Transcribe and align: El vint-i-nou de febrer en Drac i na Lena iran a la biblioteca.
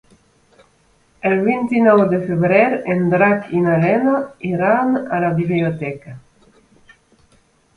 El 1.29 1.35
vint-i-nou 1.47 2.01
de 2.13 2.21
febrer 2.29 2.63
en 2.95 3.03
Drac 3.11 3.53
i 3.59 3.61
na 3.67 3.75
Lena 3.83 4.17
iran 4.53 4.99
a 5.19 5.21
la 5.27 5.31
biblioteca. 5.37 6.19